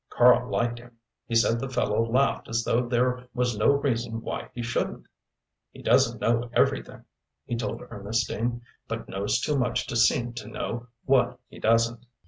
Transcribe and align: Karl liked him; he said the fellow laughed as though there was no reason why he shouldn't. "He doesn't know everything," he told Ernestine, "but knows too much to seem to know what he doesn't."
Karl 0.09 0.49
liked 0.49 0.79
him; 0.79 0.97
he 1.27 1.35
said 1.35 1.59
the 1.59 1.69
fellow 1.69 2.03
laughed 2.03 2.49
as 2.49 2.63
though 2.63 2.83
there 2.83 3.27
was 3.35 3.55
no 3.55 3.67
reason 3.67 4.21
why 4.23 4.49
he 4.51 4.63
shouldn't. 4.63 5.05
"He 5.69 5.83
doesn't 5.83 6.19
know 6.19 6.49
everything," 6.53 7.03
he 7.45 7.55
told 7.55 7.83
Ernestine, 7.87 8.63
"but 8.87 9.07
knows 9.07 9.39
too 9.39 9.59
much 9.59 9.85
to 9.85 9.95
seem 9.95 10.33
to 10.33 10.47
know 10.47 10.87
what 11.05 11.39
he 11.49 11.59
doesn't." 11.59 12.03